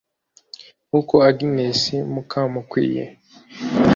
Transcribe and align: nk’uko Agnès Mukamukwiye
nk’uko 0.87 1.15
Agnès 1.29 1.81
Mukamukwiye 2.13 3.03